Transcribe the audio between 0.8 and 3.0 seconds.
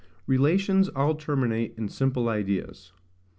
all terminate in simple Ideas.